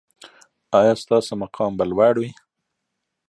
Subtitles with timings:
[0.79, 2.29] ایا ستاسو مقام به لوړ وي؟